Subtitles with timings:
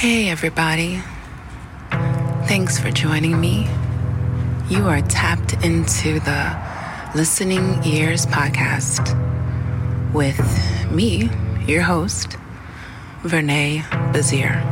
[0.00, 1.02] Hey, everybody.
[2.48, 3.68] Thanks for joining me.
[4.70, 6.58] You are tapped into the
[7.14, 9.12] Listening Ears podcast
[10.14, 10.40] with
[10.90, 11.28] me,
[11.66, 12.38] your host,
[13.24, 13.84] Vernae
[14.14, 14.62] Bazir.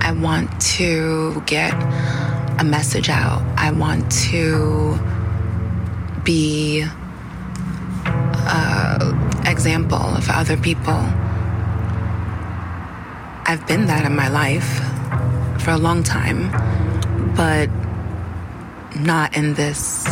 [0.00, 1.74] I want to get
[2.60, 3.42] a message out.
[3.58, 5.00] I want to
[6.22, 6.86] be
[8.06, 11.04] an example for other people.
[13.54, 14.80] I've been that in my life
[15.62, 16.50] for a long time,
[17.36, 17.70] but
[18.96, 20.02] not in this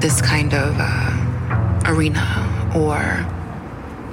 [0.00, 2.24] this kind of uh, arena
[2.74, 2.96] or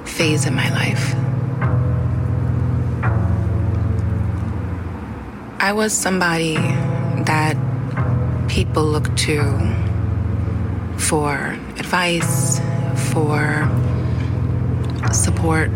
[0.06, 1.14] phase in my life.
[5.58, 6.56] I was somebody
[7.24, 7.56] that
[8.48, 9.40] people look to
[10.98, 12.60] for advice,
[13.12, 13.66] for
[15.10, 15.72] support,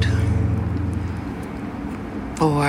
[2.39, 2.69] for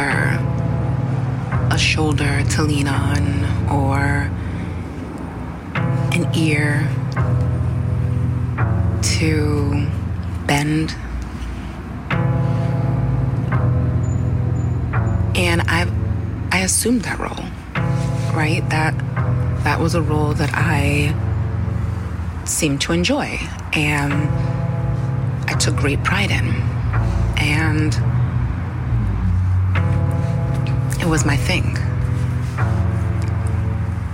[1.71, 3.21] a shoulder to lean on,
[3.69, 4.31] or
[6.11, 6.89] an ear
[9.01, 9.87] to
[10.47, 10.95] bend.
[15.35, 15.87] And I
[16.51, 17.45] I assumed that role,
[18.35, 18.67] right?
[18.69, 18.97] That
[19.63, 21.13] that was a role that I
[22.45, 23.37] seemed to enjoy
[23.73, 24.13] and
[25.47, 26.47] I took great pride in.
[27.37, 27.93] And
[31.09, 31.75] was my thing.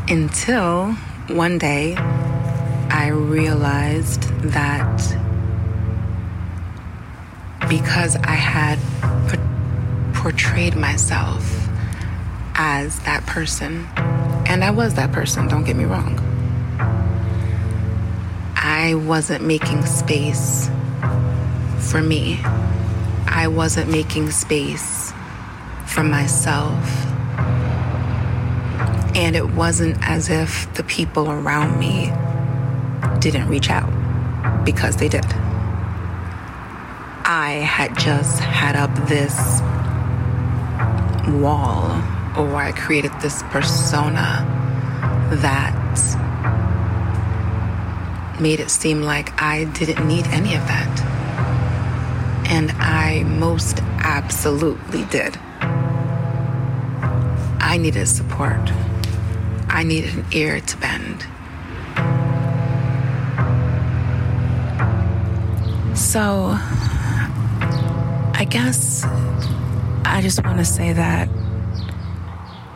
[0.07, 0.93] Until
[1.27, 5.17] one day I realized that
[7.67, 8.79] because I had
[10.13, 11.67] portrayed myself
[12.53, 13.85] as that person,
[14.47, 16.17] and I was that person, don't get me wrong,
[18.55, 20.69] I wasn't making space
[21.79, 22.39] for me.
[23.27, 25.04] I wasn't making space
[25.95, 26.77] for myself.
[29.15, 32.11] And it wasn't as if the people around me
[33.19, 33.89] didn't reach out
[34.65, 35.25] because they did.
[37.23, 39.61] I had just had up this
[41.41, 41.85] wall,
[42.37, 44.43] or I created this persona
[45.31, 45.73] that
[48.41, 50.99] made it seem like I didn't need any of that.
[52.49, 55.39] And I most absolutely did.
[57.65, 58.71] I needed support.
[59.69, 61.21] I needed an ear to bend.
[65.97, 66.51] So,
[68.35, 69.03] I guess
[70.05, 71.27] I just want to say that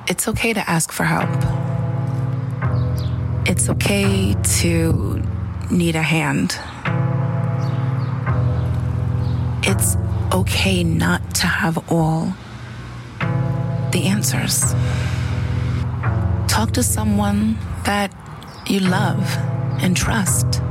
[0.08, 1.30] it's okay to ask for help.
[3.48, 5.24] It's okay to
[5.70, 6.58] need a hand.
[9.64, 9.96] It's
[10.34, 12.34] okay not to have all
[13.92, 14.74] the answers.
[16.48, 18.14] Talk to someone that
[18.68, 19.24] you love
[19.82, 20.62] and trust.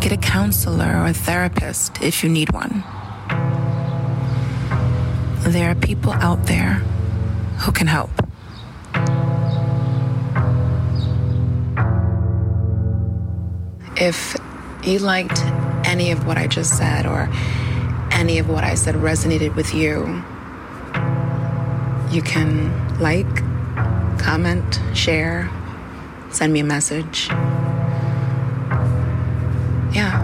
[0.00, 2.84] Get a counselor or a therapist if you need one.
[5.52, 6.74] There are people out there
[7.60, 8.10] who can help.
[13.96, 14.36] If
[14.84, 15.42] you liked
[15.84, 17.28] any of what I just said or
[18.12, 20.22] any of what I said resonated with you,
[22.10, 23.26] you can like,
[24.18, 25.50] comment, share,
[26.30, 27.28] send me a message.
[29.92, 30.17] Yeah.